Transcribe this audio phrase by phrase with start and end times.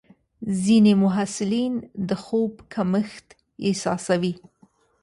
[0.63, 1.73] ځینې محصلین
[2.07, 3.27] د خوب کمښت
[3.67, 4.33] احساسوي.